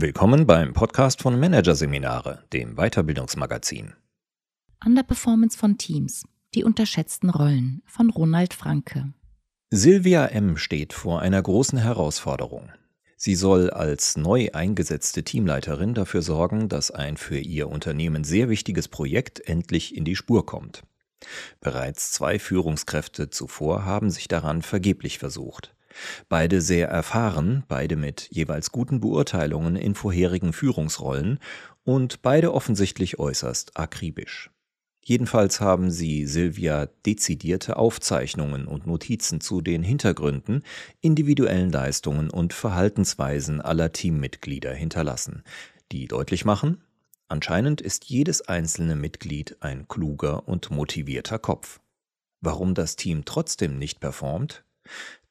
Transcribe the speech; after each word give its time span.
Willkommen 0.00 0.46
beim 0.46 0.74
Podcast 0.74 1.22
von 1.22 1.40
Managerseminare, 1.40 2.44
dem 2.52 2.76
Weiterbildungsmagazin. 2.76 3.94
Underperformance 4.86 5.58
von 5.58 5.76
Teams, 5.76 6.22
die 6.54 6.62
unterschätzten 6.62 7.30
Rollen 7.30 7.82
von 7.84 8.08
Ronald 8.08 8.54
Franke. 8.54 9.12
Silvia 9.72 10.26
M. 10.26 10.56
steht 10.56 10.92
vor 10.92 11.20
einer 11.20 11.42
großen 11.42 11.80
Herausforderung. 11.80 12.70
Sie 13.16 13.34
soll 13.34 13.70
als 13.70 14.16
neu 14.16 14.50
eingesetzte 14.52 15.24
Teamleiterin 15.24 15.94
dafür 15.94 16.22
sorgen, 16.22 16.68
dass 16.68 16.92
ein 16.92 17.16
für 17.16 17.40
ihr 17.40 17.68
Unternehmen 17.68 18.22
sehr 18.22 18.48
wichtiges 18.48 18.86
Projekt 18.86 19.48
endlich 19.48 19.96
in 19.96 20.04
die 20.04 20.14
Spur 20.14 20.46
kommt. 20.46 20.84
Bereits 21.60 22.12
zwei 22.12 22.38
Führungskräfte 22.38 23.30
zuvor 23.30 23.84
haben 23.84 24.10
sich 24.10 24.28
daran 24.28 24.62
vergeblich 24.62 25.18
versucht. 25.18 25.74
Beide 26.28 26.60
sehr 26.60 26.88
erfahren, 26.88 27.64
beide 27.68 27.96
mit 27.96 28.28
jeweils 28.30 28.72
guten 28.72 29.00
Beurteilungen 29.00 29.76
in 29.76 29.94
vorherigen 29.94 30.52
Führungsrollen 30.52 31.38
und 31.84 32.22
beide 32.22 32.52
offensichtlich 32.52 33.18
äußerst 33.18 33.76
akribisch. 33.76 34.50
Jedenfalls 35.08 35.62
haben 35.62 35.90
sie 35.90 36.26
Silvia 36.26 36.86
dezidierte 37.06 37.78
Aufzeichnungen 37.78 38.66
und 38.66 38.86
Notizen 38.86 39.40
zu 39.40 39.62
den 39.62 39.82
Hintergründen, 39.82 40.62
individuellen 41.00 41.70
Leistungen 41.70 42.28
und 42.28 42.52
Verhaltensweisen 42.52 43.62
aller 43.62 43.90
Teammitglieder 43.92 44.74
hinterlassen, 44.74 45.44
die 45.92 46.08
deutlich 46.08 46.44
machen, 46.44 46.82
anscheinend 47.28 47.80
ist 47.80 48.04
jedes 48.04 48.42
einzelne 48.48 48.96
Mitglied 48.96 49.56
ein 49.60 49.88
kluger 49.88 50.46
und 50.46 50.70
motivierter 50.70 51.38
Kopf. 51.38 51.80
Warum 52.42 52.74
das 52.74 52.96
Team 52.96 53.24
trotzdem 53.24 53.78
nicht 53.78 54.00
performt? 54.00 54.64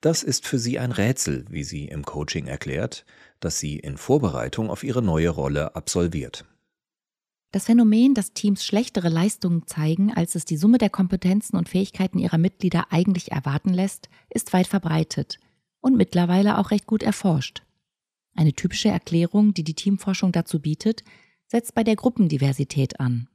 Das 0.01 0.23
ist 0.23 0.45
für 0.45 0.59
sie 0.59 0.77
ein 0.77 0.91
Rätsel, 0.91 1.45
wie 1.49 1.63
sie 1.63 1.85
im 1.85 2.03
Coaching 2.03 2.47
erklärt, 2.47 3.05
das 3.39 3.59
sie 3.59 3.77
in 3.77 3.97
Vorbereitung 3.97 4.69
auf 4.69 4.83
ihre 4.83 5.01
neue 5.01 5.29
Rolle 5.29 5.75
absolviert. 5.75 6.45
Das 7.51 7.65
Phänomen, 7.65 8.13
dass 8.13 8.33
Teams 8.33 8.65
schlechtere 8.65 9.09
Leistungen 9.09 9.65
zeigen, 9.67 10.13
als 10.13 10.35
es 10.35 10.45
die 10.45 10.57
Summe 10.57 10.77
der 10.77 10.89
Kompetenzen 10.89 11.55
und 11.55 11.69
Fähigkeiten 11.69 12.19
ihrer 12.19 12.37
Mitglieder 12.37 12.91
eigentlich 12.91 13.31
erwarten 13.31 13.73
lässt, 13.73 14.09
ist 14.29 14.53
weit 14.53 14.67
verbreitet 14.67 15.39
und 15.79 15.95
mittlerweile 15.95 16.57
auch 16.57 16.71
recht 16.71 16.85
gut 16.85 17.03
erforscht. 17.03 17.63
Eine 18.35 18.53
typische 18.53 18.89
Erklärung, 18.89 19.53
die 19.53 19.63
die 19.63 19.73
Teamforschung 19.73 20.31
dazu 20.31 20.59
bietet, 20.59 21.03
setzt 21.47 21.73
bei 21.73 21.83
der 21.83 21.95
Gruppendiversität 21.95 22.99
an. 22.99 23.29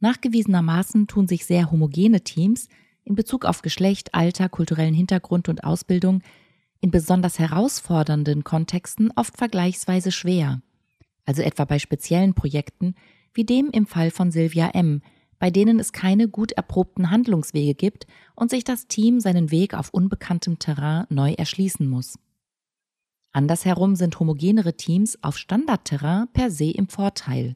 Nachgewiesenermaßen 0.00 1.06
tun 1.06 1.28
sich 1.28 1.46
sehr 1.46 1.70
homogene 1.70 2.22
Teams 2.22 2.68
in 3.04 3.14
Bezug 3.14 3.44
auf 3.44 3.62
Geschlecht, 3.62 4.14
Alter, 4.14 4.48
kulturellen 4.48 4.94
Hintergrund 4.94 5.48
und 5.48 5.64
Ausbildung 5.64 6.22
in 6.80 6.90
besonders 6.90 7.38
herausfordernden 7.38 8.44
Kontexten 8.44 9.10
oft 9.16 9.36
vergleichsweise 9.36 10.12
schwer, 10.12 10.60
also 11.24 11.42
etwa 11.42 11.64
bei 11.64 11.78
speziellen 11.78 12.34
Projekten 12.34 12.94
wie 13.32 13.44
dem 13.44 13.70
im 13.70 13.86
Fall 13.86 14.10
von 14.10 14.30
Silvia 14.30 14.70
M., 14.70 15.02
bei 15.38 15.50
denen 15.50 15.80
es 15.80 15.92
keine 15.92 16.28
gut 16.28 16.52
erprobten 16.52 17.10
Handlungswege 17.10 17.74
gibt 17.74 18.06
und 18.34 18.50
sich 18.50 18.64
das 18.64 18.86
Team 18.86 19.20
seinen 19.20 19.50
Weg 19.50 19.74
auf 19.74 19.90
unbekanntem 19.90 20.58
Terrain 20.58 21.06
neu 21.10 21.32
erschließen 21.32 21.86
muss. 21.88 22.18
Andersherum 23.32 23.96
sind 23.96 24.18
homogenere 24.20 24.76
Teams 24.76 25.22
auf 25.22 25.36
Standardterrain 25.36 26.28
per 26.32 26.50
se 26.50 26.70
im 26.70 26.88
Vorteil, 26.88 27.54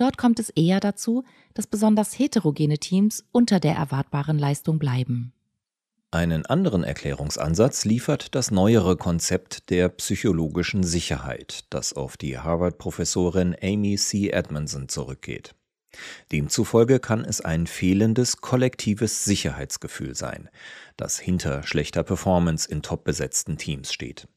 Dort 0.00 0.16
kommt 0.16 0.40
es 0.40 0.48
eher 0.48 0.80
dazu, 0.80 1.24
dass 1.52 1.66
besonders 1.66 2.18
heterogene 2.18 2.78
Teams 2.78 3.22
unter 3.32 3.60
der 3.60 3.74
erwartbaren 3.74 4.38
Leistung 4.38 4.78
bleiben. 4.78 5.34
Einen 6.10 6.46
anderen 6.46 6.84
Erklärungsansatz 6.84 7.84
liefert 7.84 8.34
das 8.34 8.50
neuere 8.50 8.96
Konzept 8.96 9.68
der 9.68 9.90
psychologischen 9.90 10.84
Sicherheit, 10.84 11.66
das 11.68 11.92
auf 11.92 12.16
die 12.16 12.38
Harvard-Professorin 12.38 13.54
Amy 13.62 13.96
C. 13.96 14.30
Edmondson 14.30 14.88
zurückgeht. 14.88 15.54
Demzufolge 16.32 16.98
kann 16.98 17.22
es 17.22 17.42
ein 17.42 17.66
fehlendes 17.66 18.38
kollektives 18.38 19.24
Sicherheitsgefühl 19.24 20.14
sein, 20.14 20.48
das 20.96 21.18
hinter 21.18 21.62
schlechter 21.62 22.04
Performance 22.04 22.66
in 22.66 22.80
top 22.80 23.04
besetzten 23.04 23.58
Teams 23.58 23.92
steht. 23.92 24.28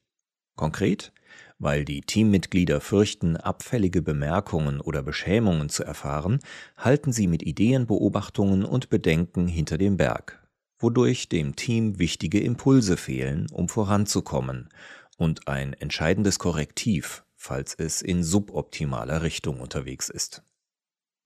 Konkret, 0.57 1.13
weil 1.63 1.85
die 1.85 2.01
Teammitglieder 2.01 2.81
fürchten, 2.81 3.37
abfällige 3.37 4.01
Bemerkungen 4.01 4.81
oder 4.81 5.01
Beschämungen 5.01 5.69
zu 5.69 5.83
erfahren, 5.83 6.39
halten 6.77 7.13
sie 7.13 7.27
mit 7.27 7.41
Ideen, 7.41 7.87
Beobachtungen 7.87 8.65
und 8.65 8.89
Bedenken 8.89 9.47
hinter 9.47 9.77
dem 9.77 9.97
Berg, 9.97 10.45
wodurch 10.77 11.29
dem 11.29 11.55
Team 11.55 11.99
wichtige 11.99 12.41
Impulse 12.41 12.97
fehlen, 12.97 13.47
um 13.51 13.69
voranzukommen 13.69 14.69
und 15.17 15.47
ein 15.47 15.73
entscheidendes 15.73 16.37
Korrektiv, 16.37 17.23
falls 17.35 17.75
es 17.75 18.01
in 18.01 18.23
suboptimaler 18.23 19.21
Richtung 19.21 19.59
unterwegs 19.59 20.09
ist. 20.09 20.43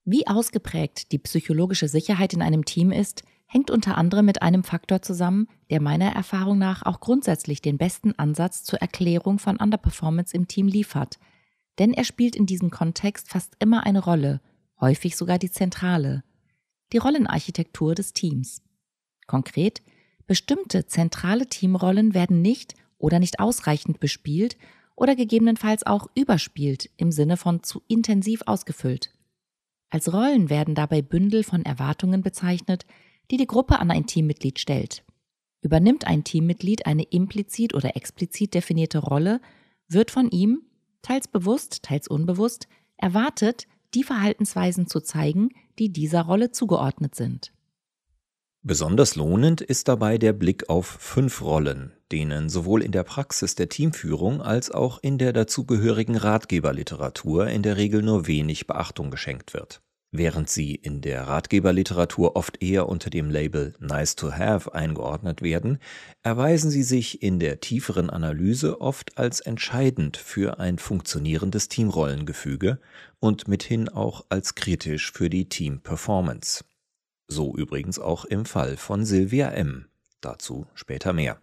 Wie 0.04 0.26
ausgeprägt 0.26 1.12
die 1.12 1.18
psychologische 1.18 1.88
Sicherheit 1.88 2.32
in 2.32 2.42
einem 2.42 2.64
Team 2.64 2.92
ist, 2.92 3.24
hängt 3.48 3.70
unter 3.70 3.96
anderem 3.96 4.26
mit 4.26 4.42
einem 4.42 4.62
Faktor 4.62 5.02
zusammen, 5.02 5.48
der 5.70 5.80
meiner 5.80 6.12
Erfahrung 6.14 6.58
nach 6.58 6.84
auch 6.84 7.00
grundsätzlich 7.00 7.62
den 7.62 7.78
besten 7.78 8.12
Ansatz 8.18 8.62
zur 8.62 8.80
Erklärung 8.80 9.38
von 9.38 9.56
Underperformance 9.56 10.36
im 10.36 10.46
Team 10.46 10.68
liefert. 10.68 11.18
Denn 11.78 11.94
er 11.94 12.04
spielt 12.04 12.36
in 12.36 12.46
diesem 12.46 12.70
Kontext 12.70 13.30
fast 13.30 13.56
immer 13.58 13.86
eine 13.86 14.04
Rolle, 14.04 14.42
häufig 14.80 15.16
sogar 15.16 15.38
die 15.38 15.50
zentrale. 15.50 16.22
Die 16.92 16.98
Rollenarchitektur 16.98 17.94
des 17.94 18.12
Teams. 18.12 18.62
Konkret, 19.26 19.82
bestimmte 20.26 20.86
zentrale 20.86 21.46
Teamrollen 21.46 22.12
werden 22.12 22.42
nicht 22.42 22.74
oder 22.98 23.18
nicht 23.18 23.40
ausreichend 23.40 23.98
bespielt 23.98 24.58
oder 24.94 25.16
gegebenenfalls 25.16 25.86
auch 25.86 26.08
überspielt 26.14 26.90
im 26.96 27.12
Sinne 27.12 27.36
von 27.36 27.62
zu 27.62 27.82
intensiv 27.88 28.42
ausgefüllt. 28.46 29.14
Als 29.90 30.12
Rollen 30.12 30.50
werden 30.50 30.74
dabei 30.74 31.00
Bündel 31.00 31.44
von 31.44 31.64
Erwartungen 31.64 32.20
bezeichnet, 32.22 32.84
die 33.30 33.36
die 33.36 33.46
Gruppe 33.46 33.78
an 33.78 33.90
ein 33.90 34.06
Teammitglied 34.06 34.58
stellt. 34.58 35.04
Übernimmt 35.60 36.06
ein 36.06 36.24
Teammitglied 36.24 36.86
eine 36.86 37.02
implizit 37.02 37.74
oder 37.74 37.96
explizit 37.96 38.54
definierte 38.54 38.98
Rolle, 38.98 39.40
wird 39.88 40.10
von 40.10 40.30
ihm, 40.30 40.62
teils 41.02 41.28
bewusst, 41.28 41.82
teils 41.82 42.08
unbewusst, 42.08 42.68
erwartet, 42.96 43.66
die 43.94 44.04
Verhaltensweisen 44.04 44.86
zu 44.86 45.00
zeigen, 45.00 45.50
die 45.78 45.92
dieser 45.92 46.22
Rolle 46.22 46.52
zugeordnet 46.52 47.14
sind. 47.14 47.52
Besonders 48.62 49.14
lohnend 49.16 49.60
ist 49.60 49.88
dabei 49.88 50.18
der 50.18 50.32
Blick 50.32 50.68
auf 50.68 50.86
fünf 50.86 51.42
Rollen, 51.42 51.92
denen 52.10 52.48
sowohl 52.48 52.82
in 52.82 52.92
der 52.92 53.04
Praxis 53.04 53.54
der 53.54 53.68
Teamführung 53.68 54.42
als 54.42 54.70
auch 54.70 54.98
in 55.00 55.16
der 55.16 55.32
dazugehörigen 55.32 56.16
Ratgeberliteratur 56.16 57.46
in 57.46 57.62
der 57.62 57.76
Regel 57.76 58.02
nur 58.02 58.26
wenig 58.26 58.66
Beachtung 58.66 59.10
geschenkt 59.10 59.54
wird. 59.54 59.80
Während 60.10 60.48
sie 60.48 60.74
in 60.74 61.02
der 61.02 61.28
Ratgeberliteratur 61.28 62.34
oft 62.34 62.62
eher 62.62 62.88
unter 62.88 63.10
dem 63.10 63.28
Label 63.28 63.74
Nice 63.78 64.16
to 64.16 64.32
Have 64.32 64.74
eingeordnet 64.74 65.42
werden, 65.42 65.78
erweisen 66.22 66.70
sie 66.70 66.82
sich 66.82 67.22
in 67.22 67.38
der 67.38 67.60
tieferen 67.60 68.08
Analyse 68.08 68.80
oft 68.80 69.18
als 69.18 69.40
entscheidend 69.40 70.16
für 70.16 70.58
ein 70.60 70.78
funktionierendes 70.78 71.68
Teamrollengefüge 71.68 72.80
und 73.20 73.48
mithin 73.48 73.90
auch 73.90 74.24
als 74.30 74.54
kritisch 74.54 75.12
für 75.12 75.28
die 75.28 75.46
Team-Performance. 75.50 76.64
So 77.26 77.54
übrigens 77.54 77.98
auch 77.98 78.24
im 78.24 78.46
Fall 78.46 78.78
von 78.78 79.04
Sylvia 79.04 79.50
M. 79.50 79.88
Dazu 80.22 80.66
später 80.72 81.12
mehr. 81.12 81.42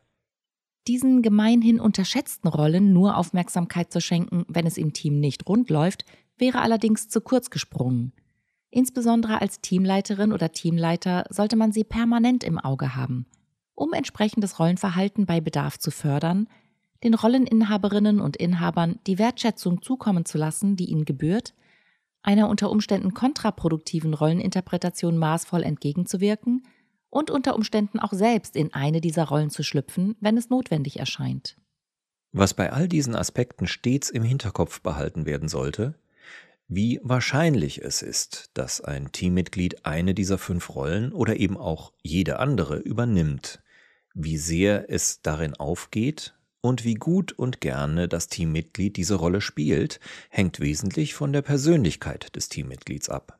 Diesen 0.88 1.22
gemeinhin 1.22 1.80
unterschätzten 1.80 2.48
Rollen 2.48 2.94
nur 2.94 3.18
Aufmerksamkeit 3.18 3.92
zu 3.92 4.02
schenken, 4.02 4.46
wenn 4.48 4.66
es 4.66 4.78
im 4.78 4.94
Team 4.94 5.20
nicht 5.20 5.48
rund 5.48 5.70
läuft, 5.70 6.04
wäre 6.38 6.62
allerdings 6.62 7.10
zu 7.10 7.22
kurz 7.22 7.52
gesprungen. 7.52 8.12
Insbesondere 8.76 9.40
als 9.40 9.62
Teamleiterin 9.62 10.34
oder 10.34 10.52
Teamleiter 10.52 11.24
sollte 11.30 11.56
man 11.56 11.72
sie 11.72 11.86
permanent 11.86 12.44
im 12.44 12.60
Auge 12.60 12.94
haben, 12.94 13.26
um 13.74 13.94
entsprechendes 13.94 14.60
Rollenverhalten 14.60 15.26
bei 15.26 15.40
Bedarf 15.40 15.80
zu 15.80 15.92
fördern, 15.92 16.50
den 17.02 17.14
Rolleninhaberinnen 17.14 18.20
und 18.20 18.36
Inhabern 18.36 19.00
die 19.08 19.18
Wertschätzung 19.18 19.82
zukommen 19.82 20.26
zu 20.26 20.38
lassen, 20.38 20.76
die 20.76 20.90
ihnen 20.90 21.06
gebührt, 21.06 21.54
einer 22.22 22.50
unter 22.50 22.70
Umständen 22.70 23.14
kontraproduktiven 23.14 24.14
Rolleninterpretation 24.14 25.18
maßvoll 25.18 25.64
entgegenzuwirken 25.64 26.68
und 27.10 27.32
unter 27.32 27.56
Umständen 27.56 28.00
auch 28.00 28.12
selbst 28.12 28.58
in 28.58 28.74
eine 28.74 29.00
dieser 29.00 29.24
Rollen 29.24 29.52
zu 29.52 29.64
schlüpfen, 29.64 30.18
wenn 30.20 30.36
es 30.36 30.50
notwendig 30.50 31.00
erscheint. 31.00 31.56
Was 32.34 32.54
bei 32.54 32.74
all 32.74 32.90
diesen 32.90 33.16
Aspekten 33.16 33.68
stets 33.68 34.10
im 34.10 34.24
Hinterkopf 34.24 34.82
behalten 34.82 35.26
werden 35.26 35.48
sollte, 35.48 35.98
wie 36.68 37.00
wahrscheinlich 37.04 37.82
es 37.84 38.02
ist, 38.02 38.50
dass 38.54 38.82
ein 38.82 39.12
Teammitglied 39.12 39.86
eine 39.86 40.14
dieser 40.14 40.38
fünf 40.38 40.74
Rollen 40.74 41.12
oder 41.14 41.38
eben 41.38 41.58
auch 41.58 41.94
jede 42.02 42.40
andere 42.40 42.78
übernimmt, 42.78 43.62
wie 44.14 44.38
sehr 44.38 44.90
es 44.90 45.22
darin 45.22 45.54
aufgeht 45.56 46.34
und 46.62 46.84
wie 46.84 46.96
gut 46.96 47.34
und 47.34 47.62
gerne 47.62 48.08
das 48.08 48.28
Teammitglied 48.28 48.98
diese 48.98 49.16
Rolle 49.16 49.42
spielt, 49.42 50.00
hängt 50.30 50.60
wesentlich 50.60 51.14
von 51.14 51.32
der 51.32 51.44
Persönlichkeit 51.44 52.36
des 52.36 52.50
Teammitglieds 52.50 53.10
ab. 53.10 53.40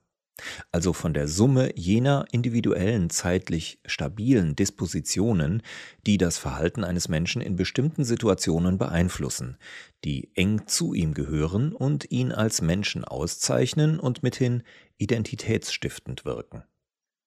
Also 0.72 0.94
von 0.94 1.14
der 1.14 1.28
Summe 1.28 1.72
jener 1.76 2.26
individuellen 2.32 3.10
zeitlich 3.10 3.80
stabilen 3.86 4.56
Dispositionen, 4.56 5.62
die 6.06 6.18
das 6.18 6.38
Verhalten 6.38 6.84
eines 6.84 7.08
Menschen 7.08 7.42
in 7.42 7.56
bestimmten 7.56 8.04
Situationen 8.04 8.78
beeinflussen, 8.78 9.58
die 10.04 10.30
eng 10.36 10.68
zu 10.68 10.94
ihm 10.94 11.14
gehören 11.14 11.72
und 11.74 12.12
ihn 12.12 12.32
als 12.32 12.62
Menschen 12.62 13.06
auszeichnen 13.06 14.00
und 14.00 14.24
mithin 14.24 14.64
identitätsstiftend 14.98 16.26
wirken. 16.26 16.64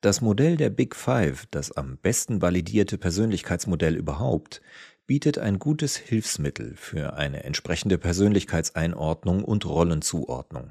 Das 0.00 0.20
Modell 0.20 0.56
der 0.56 0.70
Big 0.70 0.94
Five, 0.94 1.46
das 1.50 1.72
am 1.72 1.98
besten 1.98 2.40
validierte 2.40 2.98
Persönlichkeitsmodell 2.98 3.96
überhaupt, 3.96 4.60
bietet 5.06 5.38
ein 5.38 5.58
gutes 5.58 5.96
Hilfsmittel 5.96 6.76
für 6.76 7.14
eine 7.14 7.42
entsprechende 7.42 7.98
Persönlichkeitseinordnung 7.98 9.42
und 9.42 9.64
Rollenzuordnung. 9.64 10.70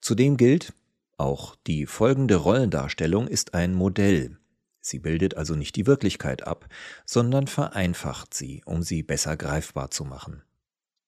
Zudem 0.00 0.36
gilt, 0.36 0.72
auch 1.16 1.56
die 1.66 1.86
folgende 1.86 2.36
Rollendarstellung 2.36 3.28
ist 3.28 3.54
ein 3.54 3.74
Modell. 3.74 4.38
Sie 4.80 4.98
bildet 4.98 5.36
also 5.36 5.54
nicht 5.54 5.76
die 5.76 5.86
Wirklichkeit 5.86 6.46
ab, 6.46 6.68
sondern 7.06 7.46
vereinfacht 7.46 8.34
sie, 8.34 8.62
um 8.66 8.82
sie 8.82 9.02
besser 9.02 9.36
greifbar 9.36 9.90
zu 9.90 10.04
machen. 10.04 10.42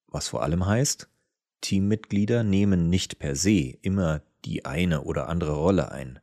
Was 0.07 0.29
vor 0.29 0.43
allem 0.43 0.67
heißt, 0.67 1.09
Teammitglieder 1.61 2.43
nehmen 2.43 2.89
nicht 2.89 3.19
per 3.19 3.37
se 3.37 3.77
immer 3.83 4.23
die 4.45 4.65
eine 4.65 5.03
oder 5.03 5.29
andere 5.29 5.53
Rolle 5.53 5.91
ein. 5.93 6.21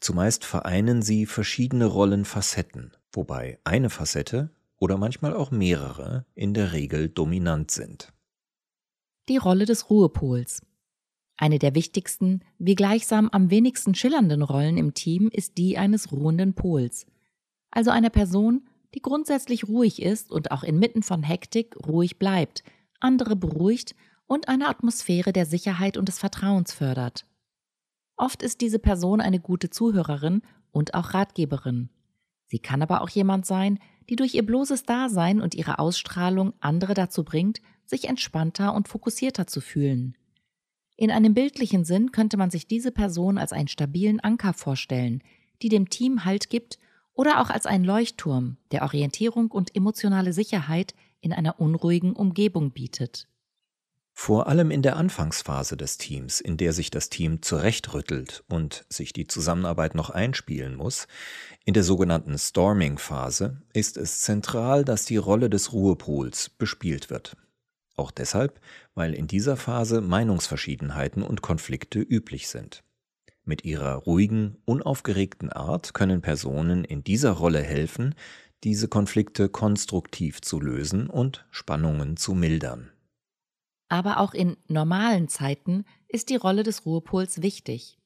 Zumeist 0.00 0.44
vereinen 0.44 1.02
sie 1.02 1.26
verschiedene 1.26 1.84
Rollenfacetten, 1.84 2.96
wobei 3.12 3.58
eine 3.64 3.90
Facette 3.90 4.50
oder 4.78 4.96
manchmal 4.96 5.34
auch 5.34 5.50
mehrere 5.50 6.24
in 6.34 6.54
der 6.54 6.72
Regel 6.72 7.08
dominant 7.08 7.70
sind. 7.70 8.12
Die 9.28 9.36
Rolle 9.36 9.66
des 9.66 9.90
Ruhepols. 9.90 10.62
Eine 11.40 11.60
der 11.60 11.76
wichtigsten, 11.76 12.40
wie 12.58 12.74
gleichsam 12.74 13.28
am 13.30 13.48
wenigsten 13.48 13.94
schillernden 13.94 14.42
Rollen 14.42 14.76
im 14.76 14.92
Team 14.92 15.30
ist 15.32 15.56
die 15.56 15.78
eines 15.78 16.10
ruhenden 16.10 16.54
Pols. 16.54 17.06
Also 17.70 17.92
einer 17.92 18.10
Person, 18.10 18.66
die 18.94 19.00
grundsätzlich 19.00 19.68
ruhig 19.68 20.02
ist 20.02 20.32
und 20.32 20.50
auch 20.50 20.64
inmitten 20.64 21.04
von 21.04 21.22
Hektik 21.22 21.76
ruhig 21.86 22.18
bleibt, 22.18 22.64
andere 22.98 23.36
beruhigt 23.36 23.94
und 24.26 24.48
eine 24.48 24.68
Atmosphäre 24.68 25.32
der 25.32 25.46
Sicherheit 25.46 25.96
und 25.96 26.08
des 26.08 26.18
Vertrauens 26.18 26.72
fördert. 26.72 27.24
Oft 28.16 28.42
ist 28.42 28.60
diese 28.60 28.80
Person 28.80 29.20
eine 29.20 29.38
gute 29.38 29.70
Zuhörerin 29.70 30.42
und 30.72 30.94
auch 30.94 31.14
Ratgeberin. 31.14 31.88
Sie 32.46 32.58
kann 32.58 32.82
aber 32.82 33.00
auch 33.00 33.10
jemand 33.10 33.46
sein, 33.46 33.78
die 34.08 34.16
durch 34.16 34.34
ihr 34.34 34.44
bloßes 34.44 34.82
Dasein 34.82 35.40
und 35.40 35.54
ihre 35.54 35.78
Ausstrahlung 35.78 36.54
andere 36.58 36.94
dazu 36.94 37.22
bringt, 37.22 37.60
sich 37.84 38.08
entspannter 38.08 38.74
und 38.74 38.88
fokussierter 38.88 39.46
zu 39.46 39.60
fühlen. 39.60 40.16
In 41.00 41.12
einem 41.12 41.32
bildlichen 41.32 41.84
Sinn 41.84 42.10
könnte 42.10 42.36
man 42.36 42.50
sich 42.50 42.66
diese 42.66 42.90
Person 42.90 43.38
als 43.38 43.52
einen 43.52 43.68
stabilen 43.68 44.18
Anker 44.18 44.52
vorstellen, 44.52 45.22
die 45.62 45.68
dem 45.68 45.90
Team 45.90 46.24
Halt 46.24 46.50
gibt 46.50 46.80
oder 47.14 47.40
auch 47.40 47.50
als 47.50 47.66
einen 47.66 47.84
Leuchtturm, 47.84 48.56
der 48.72 48.82
Orientierung 48.82 49.52
und 49.52 49.76
emotionale 49.76 50.32
Sicherheit 50.32 50.96
in 51.20 51.32
einer 51.32 51.60
unruhigen 51.60 52.14
Umgebung 52.14 52.72
bietet. 52.72 53.28
Vor 54.12 54.48
allem 54.48 54.72
in 54.72 54.82
der 54.82 54.96
Anfangsphase 54.96 55.76
des 55.76 55.98
Teams, 55.98 56.40
in 56.40 56.56
der 56.56 56.72
sich 56.72 56.90
das 56.90 57.10
Team 57.10 57.42
zurechtrüttelt 57.42 58.42
und 58.48 58.84
sich 58.88 59.12
die 59.12 59.28
Zusammenarbeit 59.28 59.94
noch 59.94 60.10
einspielen 60.10 60.74
muss, 60.74 61.06
in 61.64 61.74
der 61.74 61.84
sogenannten 61.84 62.36
Storming-Phase, 62.36 63.62
ist 63.72 63.96
es 63.96 64.22
zentral, 64.22 64.84
dass 64.84 65.04
die 65.04 65.16
Rolle 65.16 65.48
des 65.48 65.72
Ruhepols 65.72 66.48
bespielt 66.50 67.08
wird. 67.08 67.36
Auch 67.98 68.12
deshalb, 68.12 68.60
weil 68.94 69.12
in 69.12 69.26
dieser 69.26 69.56
Phase 69.56 70.00
Meinungsverschiedenheiten 70.00 71.22
und 71.24 71.42
Konflikte 71.42 71.98
üblich 71.98 72.48
sind. 72.48 72.84
Mit 73.44 73.64
ihrer 73.64 73.94
ruhigen, 73.94 74.56
unaufgeregten 74.66 75.50
Art 75.50 75.94
können 75.94 76.20
Personen 76.20 76.84
in 76.84 77.02
dieser 77.02 77.32
Rolle 77.32 77.60
helfen, 77.60 78.14
diese 78.62 78.86
Konflikte 78.86 79.48
konstruktiv 79.48 80.40
zu 80.40 80.60
lösen 80.60 81.10
und 81.10 81.46
Spannungen 81.50 82.16
zu 82.16 82.34
mildern. 82.34 82.90
Aber 83.88 84.20
auch 84.20 84.32
in 84.32 84.56
normalen 84.68 85.28
Zeiten 85.28 85.84
ist 86.06 86.28
die 86.28 86.36
Rolle 86.36 86.62
des 86.62 86.86
Ruhepols 86.86 87.42
wichtig. 87.42 87.98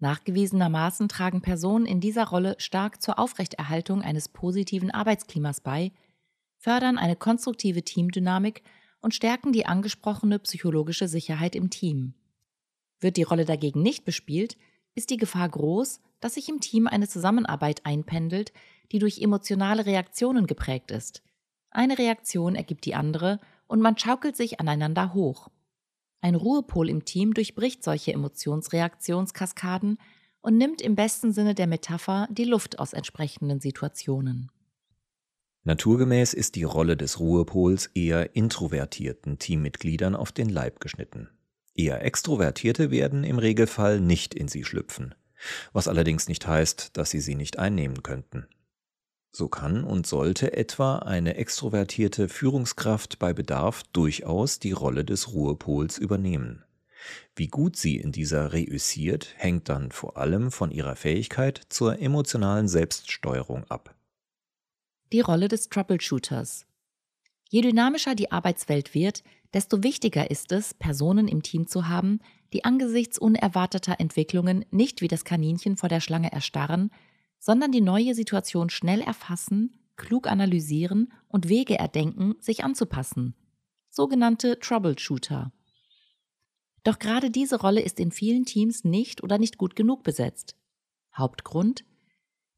Nachgewiesenermaßen 0.00 1.08
tragen 1.08 1.42
Personen 1.42 1.86
in 1.86 2.00
dieser 2.00 2.26
Rolle 2.26 2.56
stark 2.58 3.02
zur 3.02 3.20
Aufrechterhaltung 3.20 4.02
eines 4.02 4.28
positiven 4.28 4.90
Arbeitsklimas 4.90 5.60
bei, 5.60 5.92
fördern 6.56 6.98
eine 6.98 7.14
konstruktive 7.14 7.82
Teamdynamik 7.84 8.62
und 9.00 9.14
stärken 9.14 9.52
die 9.52 9.66
angesprochene 9.66 10.38
psychologische 10.38 11.08
Sicherheit 11.08 11.54
im 11.54 11.70
Team. 11.70 12.14
Wird 13.00 13.16
die 13.16 13.22
Rolle 13.22 13.44
dagegen 13.44 13.82
nicht 13.82 14.04
bespielt, 14.04 14.56
ist 14.94 15.10
die 15.10 15.16
Gefahr 15.16 15.48
groß, 15.48 16.00
dass 16.20 16.34
sich 16.34 16.48
im 16.48 16.60
Team 16.60 16.86
eine 16.86 17.08
Zusammenarbeit 17.08 17.86
einpendelt, 17.86 18.52
die 18.90 18.98
durch 18.98 19.20
emotionale 19.20 19.86
Reaktionen 19.86 20.46
geprägt 20.46 20.90
ist. 20.90 21.22
Eine 21.70 21.98
Reaktion 21.98 22.56
ergibt 22.56 22.84
die 22.84 22.94
andere 22.94 23.40
und 23.66 23.80
man 23.80 23.96
schaukelt 23.96 24.36
sich 24.36 24.58
aneinander 24.58 25.14
hoch. 25.14 25.48
Ein 26.20 26.34
Ruhepol 26.34 26.88
im 26.88 27.04
Team 27.04 27.34
durchbricht 27.34 27.84
solche 27.84 28.12
Emotionsreaktionskaskaden 28.12 29.98
und 30.40 30.56
nimmt 30.56 30.80
im 30.80 30.96
besten 30.96 31.32
Sinne 31.32 31.54
der 31.54 31.66
Metapher 31.66 32.26
die 32.30 32.44
Luft 32.44 32.78
aus 32.78 32.92
entsprechenden 32.92 33.60
Situationen. 33.60 34.50
Naturgemäß 35.68 36.32
ist 36.32 36.54
die 36.54 36.62
Rolle 36.62 36.96
des 36.96 37.20
Ruhepols 37.20 37.90
eher 37.92 38.34
introvertierten 38.34 39.38
Teammitgliedern 39.38 40.16
auf 40.16 40.32
den 40.32 40.48
Leib 40.48 40.80
geschnitten. 40.80 41.28
Eher 41.74 42.02
Extrovertierte 42.02 42.90
werden 42.90 43.22
im 43.22 43.38
Regelfall 43.38 44.00
nicht 44.00 44.32
in 44.32 44.48
sie 44.48 44.64
schlüpfen, 44.64 45.14
was 45.74 45.86
allerdings 45.86 46.26
nicht 46.26 46.46
heißt, 46.46 46.96
dass 46.96 47.10
sie 47.10 47.20
sie 47.20 47.34
nicht 47.34 47.58
einnehmen 47.58 48.02
könnten. 48.02 48.46
So 49.30 49.48
kann 49.48 49.84
und 49.84 50.06
sollte 50.06 50.54
etwa 50.54 51.00
eine 51.00 51.36
extrovertierte 51.36 52.30
Führungskraft 52.30 53.18
bei 53.18 53.34
Bedarf 53.34 53.82
durchaus 53.92 54.60
die 54.60 54.72
Rolle 54.72 55.04
des 55.04 55.34
Ruhepols 55.34 55.98
übernehmen. 55.98 56.64
Wie 57.36 57.48
gut 57.48 57.76
sie 57.76 57.98
in 57.98 58.10
dieser 58.10 58.54
reüssiert, 58.54 59.34
hängt 59.36 59.68
dann 59.68 59.92
vor 59.92 60.16
allem 60.16 60.50
von 60.50 60.70
ihrer 60.70 60.96
Fähigkeit 60.96 61.60
zur 61.68 61.98
emotionalen 62.00 62.68
Selbststeuerung 62.68 63.64
ab 63.68 63.97
die 65.12 65.20
Rolle 65.20 65.48
des 65.48 65.68
Troubleshooters. 65.68 66.66
Je 67.48 67.62
dynamischer 67.62 68.14
die 68.14 68.30
Arbeitswelt 68.30 68.94
wird, 68.94 69.22
desto 69.54 69.82
wichtiger 69.82 70.30
ist 70.30 70.52
es, 70.52 70.74
Personen 70.74 71.28
im 71.28 71.42
Team 71.42 71.66
zu 71.66 71.88
haben, 71.88 72.20
die 72.52 72.64
angesichts 72.64 73.18
unerwarteter 73.18 73.98
Entwicklungen 73.98 74.64
nicht 74.70 75.00
wie 75.00 75.08
das 75.08 75.24
Kaninchen 75.24 75.76
vor 75.76 75.88
der 75.88 76.00
Schlange 76.00 76.32
erstarren, 76.32 76.90
sondern 77.38 77.72
die 77.72 77.80
neue 77.80 78.14
Situation 78.14 78.68
schnell 78.70 79.00
erfassen, 79.00 79.78
klug 79.96 80.26
analysieren 80.26 81.12
und 81.28 81.48
Wege 81.48 81.78
erdenken, 81.78 82.34
sich 82.40 82.64
anzupassen. 82.64 83.34
Sogenannte 83.88 84.58
Troubleshooter. 84.58 85.52
Doch 86.84 86.98
gerade 86.98 87.30
diese 87.30 87.60
Rolle 87.60 87.80
ist 87.80 88.00
in 88.00 88.12
vielen 88.12 88.44
Teams 88.44 88.84
nicht 88.84 89.22
oder 89.22 89.38
nicht 89.38 89.58
gut 89.58 89.76
genug 89.76 90.04
besetzt. 90.04 90.56
Hauptgrund? 91.14 91.84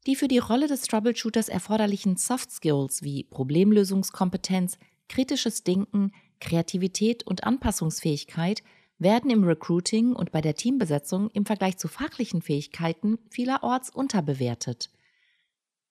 Die 0.07 0.15
für 0.15 0.27
die 0.27 0.39
Rolle 0.39 0.67
des 0.67 0.81
Troubleshooters 0.83 1.47
erforderlichen 1.47 2.17
Soft 2.17 2.49
Skills 2.51 3.03
wie 3.03 3.23
Problemlösungskompetenz, 3.23 4.79
kritisches 5.07 5.63
Denken, 5.63 6.11
Kreativität 6.39 7.25
und 7.27 7.43
Anpassungsfähigkeit 7.43 8.63
werden 8.97 9.29
im 9.29 9.43
Recruiting 9.43 10.13
und 10.13 10.31
bei 10.31 10.41
der 10.41 10.55
Teambesetzung 10.55 11.29
im 11.31 11.45
Vergleich 11.45 11.77
zu 11.77 11.87
fachlichen 11.87 12.41
Fähigkeiten 12.41 13.19
vielerorts 13.29 13.91
unterbewertet. 13.91 14.89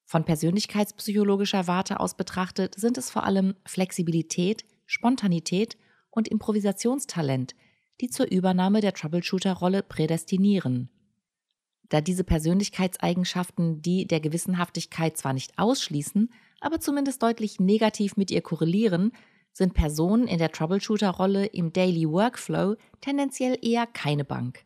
Von 0.07 0.25
persönlichkeitspsychologischer 0.25 1.69
Warte 1.69 2.01
aus 2.01 2.17
betrachtet 2.17 2.75
sind 2.75 2.99
es 2.99 3.11
vor 3.11 3.23
allem 3.23 3.55
Flexibilität, 3.65 4.65
Spontanität 4.87 5.77
und 6.11 6.27
Improvisationstalent, 6.27 7.55
die 8.01 8.11
zur 8.11 8.27
Übernahme 8.27 8.81
der 8.81 8.93
Troubleshooter-Rolle 8.93 9.85
prädestinieren 9.85 10.91
da 11.91 12.01
diese 12.01 12.25
Persönlichkeitseigenschaften 12.25 13.83
die 13.83 14.07
der 14.07 14.21
Gewissenhaftigkeit 14.21 15.19
zwar 15.19 15.35
nicht 15.35 15.59
ausschließen, 15.59 16.33
aber 16.61 16.81
zumindest 16.81 17.23
deutlich 17.23 17.61
negativ 17.61 18.17
mit 18.17 18.31
ihr 18.31 18.41
korrelieren, 18.41 19.13
sind 19.53 19.75
Personen 19.75 20.27
in 20.27 20.39
der 20.39 20.53
Troubleshooter-Rolle 20.53 21.47
im 21.47 21.73
Daily 21.73 22.09
Workflow 22.09 22.77
tendenziell 23.01 23.59
eher 23.61 23.87
keine 23.87 24.25
Bank. 24.25 24.65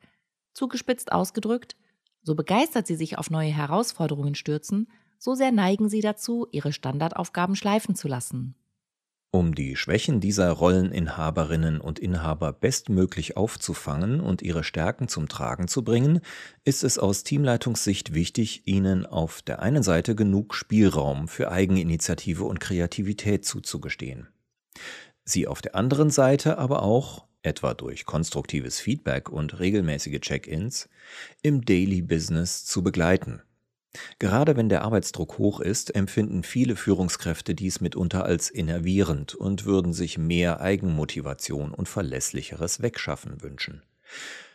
Zugespitzt 0.52 1.11
ausgedrückt, 1.11 1.76
so 2.23 2.35
begeistert 2.35 2.87
sie 2.87 2.97
sich 2.97 3.19
auf 3.19 3.31
neue 3.31 3.50
Herausforderungen 3.50 4.35
stürzen, 4.35 4.88
so 5.19 5.35
sehr 5.35 5.52
neigen 5.52 5.88
sie 5.88 6.00
dazu, 6.00 6.47
ihre 6.52 6.73
Standardaufgaben 6.73 7.57
schleifen 7.57 7.95
zu 7.95 8.09
lassen. 8.09 8.54
Um 9.35 9.57
die 9.57 9.75
Schwächen 9.75 10.21
dieser 10.21 10.49
Rolleninhaberinnen 10.49 11.81
und 11.81 11.99
Inhaber 11.99 12.53
bestmöglich 12.53 13.37
aufzufangen 13.37 14.21
und 14.21 14.43
ihre 14.43 14.62
Stärken 14.62 15.09
zum 15.09 15.26
Tragen 15.26 15.67
zu 15.67 15.83
bringen, 15.83 16.21
ist 16.62 16.85
es 16.85 17.00
aus 17.00 17.25
Teamleitungssicht 17.25 18.14
wichtig, 18.14 18.62
ihnen 18.69 19.05
auf 19.05 19.43
der 19.43 19.61
einen 19.61 19.83
Seite 19.83 20.14
genug 20.14 20.55
Spielraum 20.55 21.26
für 21.26 21.50
Eigeninitiative 21.50 22.45
und 22.45 22.61
Kreativität 22.61 23.45
zuzugestehen. 23.45 24.29
Sie 25.25 25.49
auf 25.49 25.62
der 25.62 25.75
anderen 25.75 26.11
Seite 26.11 26.57
aber 26.57 26.85
auch 26.85 27.26
etwa 27.43 27.75
durch 27.75 28.07
konstruktives 28.07 28.79
Feedback 28.79 29.29
und 29.29 29.59
regelmäßige 29.59 30.21
Check-ins, 30.21 30.88
im 31.43 31.64
Daily 31.64 32.03
Business 32.03 32.67
zu 32.67 32.85
begleiten. 32.85 33.43
Gerade 34.19 34.57
wenn 34.57 34.69
der 34.69 34.83
Arbeitsdruck 34.83 35.39
hoch 35.39 35.61
ist, 35.61 35.95
empfinden 35.95 36.43
viele 36.43 36.77
Führungskräfte 36.77 37.55
dies 37.55 37.81
mitunter 37.81 38.25
als 38.25 38.51
innervierend 38.51 39.35
und 39.35 39.65
würden 39.65 39.93
sich 39.93 40.19
mehr 40.19 40.61
Eigenmotivation 40.61 41.73
und 41.73 41.89
verlässlicheres 41.89 42.83
Wegschaffen 42.83 43.43
wünschen. 43.43 43.83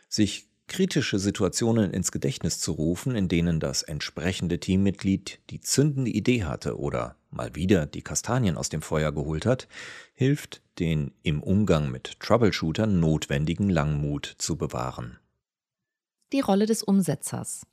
Sich 0.08 0.48
kritische 0.70 1.18
Situationen 1.18 1.92
ins 1.92 2.12
Gedächtnis 2.12 2.60
zu 2.60 2.72
rufen, 2.72 3.16
in 3.16 3.28
denen 3.28 3.58
das 3.58 3.82
entsprechende 3.82 4.60
Teammitglied 4.60 5.40
die 5.50 5.60
zündende 5.60 6.12
Idee 6.12 6.44
hatte 6.44 6.78
oder 6.78 7.16
mal 7.30 7.54
wieder 7.56 7.86
die 7.86 8.02
Kastanien 8.02 8.56
aus 8.56 8.68
dem 8.68 8.80
Feuer 8.80 9.10
geholt 9.10 9.46
hat, 9.46 9.66
hilft, 10.14 10.62
den 10.78 11.12
im 11.22 11.42
Umgang 11.42 11.90
mit 11.90 12.20
Troubleshootern 12.20 13.00
notwendigen 13.00 13.68
Langmut 13.68 14.36
zu 14.38 14.56
bewahren. 14.56 15.18
Die 16.32 16.40
Rolle 16.40 16.66
des 16.66 16.84
Umsetzers. 16.84 17.66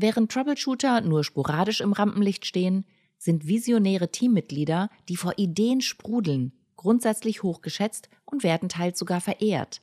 Während 0.00 0.30
Troubleshooter 0.30 1.00
nur 1.00 1.24
sporadisch 1.24 1.80
im 1.80 1.92
Rampenlicht 1.92 2.46
stehen, 2.46 2.84
sind 3.18 3.48
visionäre 3.48 4.12
Teammitglieder, 4.12 4.90
die 5.08 5.16
vor 5.16 5.32
Ideen 5.38 5.80
sprudeln, 5.80 6.52
grundsätzlich 6.76 7.42
hochgeschätzt 7.42 8.08
und 8.24 8.44
werden 8.44 8.68
teils 8.68 8.96
sogar 8.96 9.20
verehrt. 9.20 9.82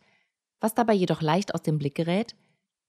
Was 0.62 0.74
dabei 0.74 0.93
jedoch 0.93 1.22
leicht 1.22 1.53
aus 1.53 1.63
dem 1.63 1.79
Blick 1.79 1.95
gerät, 1.95 2.38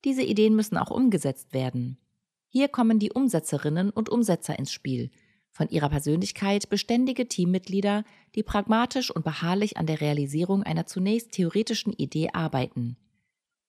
diese 0.04 0.22
Ideen 0.22 0.54
müssen 0.54 0.76
auch 0.76 0.92
umgesetzt 0.92 1.52
werden. 1.52 1.98
Hier 2.46 2.68
kommen 2.68 3.00
die 3.00 3.10
Umsetzerinnen 3.10 3.90
und 3.90 4.08
Umsetzer 4.08 4.56
ins 4.56 4.70
Spiel, 4.70 5.10
von 5.50 5.68
ihrer 5.68 5.88
Persönlichkeit 5.88 6.68
beständige 6.68 7.26
Teammitglieder, 7.26 8.04
die 8.36 8.44
pragmatisch 8.44 9.10
und 9.10 9.24
beharrlich 9.24 9.78
an 9.78 9.86
der 9.86 10.00
Realisierung 10.00 10.62
einer 10.62 10.86
zunächst 10.86 11.32
theoretischen 11.32 11.92
Idee 11.92 12.28
arbeiten. 12.32 12.96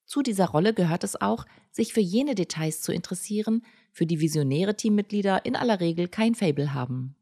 Zu 0.07 0.21
dieser 0.21 0.45
Rolle 0.47 0.73
gehört 0.73 1.03
es 1.03 1.19
auch, 1.19 1.45
sich 1.69 1.93
für 1.93 1.99
jene 1.99 2.33
Details 2.33 2.81
zu 2.81 2.93
interessieren, 2.93 3.63
für 3.91 4.05
die 4.05 4.21
visionäre 4.21 4.75
Teammitglieder 4.75 5.45
in 5.45 5.57
aller 5.57 5.81
Regel 5.81 6.07
kein 6.07 6.33
Fable 6.33 6.73
haben. 6.73 7.15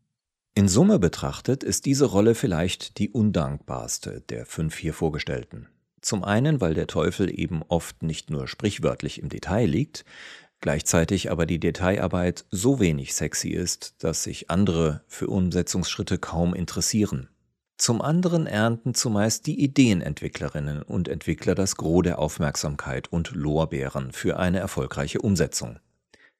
In 0.54 0.68
Summe 0.68 1.00
betrachtet 1.00 1.64
ist 1.64 1.86
diese 1.86 2.06
Rolle 2.06 2.36
vielleicht 2.36 3.00
die 3.00 3.10
undankbarste 3.10 4.22
der 4.30 4.46
fünf 4.46 4.78
hier 4.78 4.94
vorgestellten. 4.94 5.68
Zum 6.00 6.24
einen, 6.24 6.62
weil 6.62 6.76
der 6.76 6.86
Teufel 6.86 7.38
eben 7.38 7.64
oft 7.68 8.04
nicht 8.04 8.30
nur 8.30 8.48
sprichwörtlich 8.48 9.20
im 9.20 9.30
Detail 9.30 9.66
liegt, 9.66 10.06
gleichzeitig 10.62 11.32
aber 11.32 11.48
die 11.48 11.60
Detailarbeit 11.60 12.46
so 12.52 12.80
wenig 12.80 13.16
sexy 13.16 13.50
ist, 13.50 14.04
dass 14.04 14.24
sich 14.24 14.52
andere 14.52 15.04
für 15.08 15.28
Umsetzungsschritte 15.28 16.20
kaum 16.20 16.54
interessieren. 16.54 17.30
Zum 17.78 18.02
anderen 18.02 18.48
ernten 18.48 18.94
zumeist 18.94 19.48
die 19.48 19.62
Ideenentwicklerinnen 19.62 20.82
und 20.82 21.10
Entwickler 21.10 21.56
das 21.56 21.76
Gros 21.76 22.04
der 22.04 22.20
Aufmerksamkeit 22.20 23.12
und 23.12 23.32
Lorbeeren 23.32 24.14
für 24.14 24.38
eine 24.40 24.60
erfolgreiche 24.60 25.20
Umsetzung. 25.20 25.80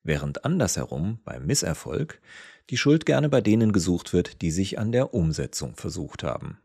Während 0.02 0.46
andersherum 0.46 1.20
beim 1.26 1.46
Misserfolg 1.46 2.22
die 2.70 2.78
Schuld 2.78 3.06
gerne 3.06 3.28
bei 3.28 3.42
denen 3.42 3.74
gesucht 3.74 4.14
wird, 4.14 4.42
die 4.42 4.52
sich 4.52 4.80
an 4.80 4.92
der 4.92 5.14
Umsetzung 5.14 5.76
versucht 5.76 6.24
haben. 6.24 6.60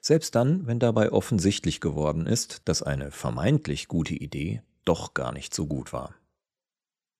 Selbst 0.00 0.34
dann, 0.34 0.66
wenn 0.66 0.78
dabei 0.78 1.10
offensichtlich 1.10 1.80
geworden 1.80 2.26
ist, 2.26 2.62
dass 2.66 2.82
eine 2.82 3.10
vermeintlich 3.10 3.88
gute 3.88 4.14
Idee 4.14 4.62
doch 4.84 5.14
gar 5.14 5.32
nicht 5.32 5.54
so 5.54 5.66
gut 5.66 5.92
war. 5.92 6.14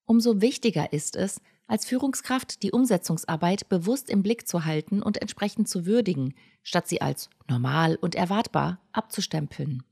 Umso 0.06 0.40
wichtiger 0.40 0.92
ist 0.92 1.16
es, 1.16 1.40
als 1.66 1.86
Führungskraft 1.86 2.62
die 2.62 2.72
Umsetzungsarbeit 2.72 3.68
bewusst 3.68 4.10
im 4.10 4.22
Blick 4.22 4.46
zu 4.46 4.64
halten 4.64 5.02
und 5.02 5.20
entsprechend 5.20 5.68
zu 5.68 5.86
würdigen, 5.86 6.34
statt 6.62 6.88
sie 6.88 7.00
als 7.00 7.30
normal 7.48 7.96
und 7.96 8.14
erwartbar 8.14 8.80
abzustempeln. 8.92 9.82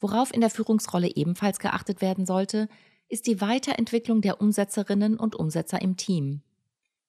Worauf 0.00 0.34
in 0.34 0.40
der 0.40 0.50
Führungsrolle 0.50 1.14
ebenfalls 1.14 1.58
geachtet 1.58 2.00
werden 2.00 2.26
sollte, 2.26 2.68
ist 3.08 3.26
die 3.26 3.40
Weiterentwicklung 3.40 4.20
der 4.22 4.40
Umsetzerinnen 4.40 5.18
und 5.18 5.36
Umsetzer 5.36 5.80
im 5.82 5.96
Team. 5.96 6.42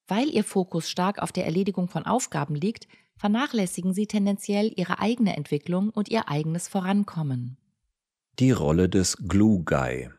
Weil 0.07 0.29
ihr 0.29 0.43
Fokus 0.43 0.89
stark 0.89 1.19
auf 1.19 1.31
der 1.31 1.45
Erledigung 1.45 1.87
von 1.87 2.05
Aufgaben 2.05 2.55
liegt, 2.55 2.87
vernachlässigen 3.15 3.93
sie 3.93 4.05
tendenziell 4.05 4.71
ihre 4.75 4.99
eigene 4.99 5.35
Entwicklung 5.37 5.89
und 5.89 6.09
ihr 6.09 6.29
eigenes 6.29 6.67
Vorankommen. 6.67 7.57
Die 8.39 8.51
Rolle 8.51 8.89
des 8.89 9.17
Glue 9.27 9.63
Guy. 9.63 10.09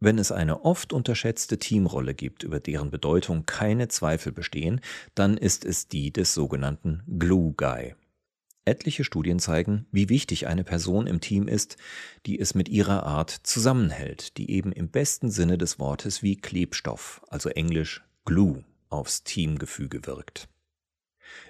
Wenn 0.00 0.18
es 0.18 0.30
eine 0.30 0.64
oft 0.64 0.92
unterschätzte 0.92 1.58
Teamrolle 1.58 2.14
gibt, 2.14 2.44
über 2.44 2.60
deren 2.60 2.90
Bedeutung 2.90 3.46
keine 3.46 3.88
Zweifel 3.88 4.32
bestehen, 4.32 4.80
dann 5.14 5.36
ist 5.36 5.64
es 5.64 5.88
die 5.88 6.12
des 6.12 6.34
sogenannten 6.34 7.02
Glue 7.18 7.52
Guy. 7.56 7.94
Etliche 8.64 9.02
Studien 9.02 9.40
zeigen, 9.40 9.86
wie 9.90 10.08
wichtig 10.08 10.46
eine 10.46 10.62
Person 10.62 11.06
im 11.06 11.20
Team 11.20 11.48
ist, 11.48 11.78
die 12.26 12.38
es 12.38 12.54
mit 12.54 12.68
ihrer 12.68 13.04
Art 13.04 13.30
zusammenhält, 13.30 14.36
die 14.36 14.50
eben 14.50 14.72
im 14.72 14.90
besten 14.90 15.30
Sinne 15.30 15.58
des 15.58 15.80
Wortes 15.80 16.22
wie 16.22 16.36
Klebstoff, 16.36 17.22
also 17.28 17.48
englisch 17.48 18.04
Glue, 18.24 18.64
aufs 18.90 19.24
Teamgefüge 19.24 20.06
wirkt. 20.06 20.48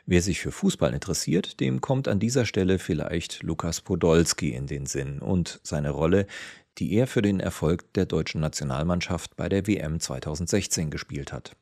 Wer 0.06 0.22
sich 0.22 0.40
für 0.40 0.52
Fußball 0.52 0.94
interessiert, 0.94 1.60
dem 1.60 1.80
kommt 1.80 2.08
an 2.08 2.18
dieser 2.18 2.46
Stelle 2.46 2.78
vielleicht 2.78 3.42
Lukas 3.42 3.80
Podolski 3.80 4.50
in 4.50 4.66
den 4.66 4.86
Sinn 4.86 5.20
und 5.20 5.60
seine 5.62 5.90
Rolle, 5.90 6.26
die 6.78 6.92
er 6.92 7.06
für 7.06 7.22
den 7.22 7.40
Erfolg 7.40 7.92
der 7.94 8.06
deutschen 8.06 8.40
Nationalmannschaft 8.40 9.36
bei 9.36 9.48
der 9.48 9.66
WM 9.66 10.00
2016 10.00 10.90
gespielt 10.90 11.32
hat. 11.32 11.56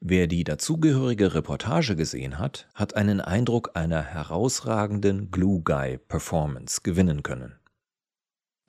Wer 0.00 0.26
die 0.26 0.44
dazugehörige 0.44 1.34
Reportage 1.34 1.96
gesehen 1.96 2.38
hat, 2.38 2.68
hat 2.74 2.96
einen 2.96 3.20
Eindruck 3.20 3.70
einer 3.74 4.02
herausragenden 4.02 5.30
Glue 5.30 5.62
Guy 5.62 5.98
Performance 5.98 6.80
gewinnen 6.82 7.22
können. 7.22 7.54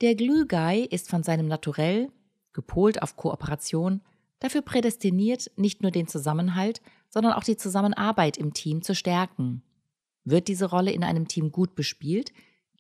Der 0.02 0.16
Glue 0.16 0.46
Guy 0.46 0.86
ist 0.86 1.10
von 1.10 1.24
seinem 1.24 1.48
Naturell, 1.48 2.10
gepolt 2.54 3.02
auf 3.02 3.16
Kooperation, 3.16 4.02
dafür 4.40 4.62
prädestiniert, 4.62 5.52
nicht 5.56 5.82
nur 5.82 5.92
den 5.92 6.08
Zusammenhalt, 6.08 6.82
sondern 7.10 7.34
auch 7.34 7.44
die 7.44 7.58
Zusammenarbeit 7.58 8.38
im 8.38 8.54
Team 8.54 8.82
zu 8.82 8.94
stärken. 8.94 9.64
Wird 10.24 10.48
diese 10.48 10.66
Rolle 10.66 10.92
in 10.92 11.04
einem 11.04 11.28
Team 11.28 11.52
gut 11.52 11.76
bespielt, 11.76 12.32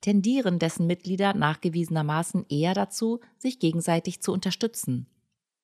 tendieren 0.05 0.59
dessen 0.59 0.85
Mitglieder 0.85 1.33
nachgewiesenermaßen 1.33 2.45
eher 2.47 2.75
dazu, 2.75 3.21
sich 3.39 3.57
gegenseitig 3.57 4.21
zu 4.21 4.31
unterstützen. 4.33 5.07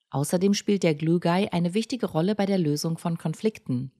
Außerdem 0.10 0.56
spielt 0.56 0.82
der 0.82 0.96
Glue 0.96 1.22
eine 1.52 1.76
wichtige 1.76 2.08
Rolle 2.08 2.34
bei 2.34 2.48
der 2.48 2.58
Lösung 2.58 2.98
von 2.98 3.20
Konflikten. 3.20 3.92